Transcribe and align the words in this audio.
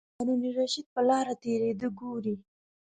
هارون 0.17 0.41
الرشید 0.49 0.87
په 0.93 1.01
لاره 1.07 1.33
تېرېده 1.43 1.87
ګوري. 1.99 2.35